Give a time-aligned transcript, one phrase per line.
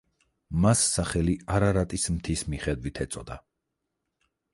[0.61, 3.37] მას სახელი არარატის მთის მიხედვით ეწოდა.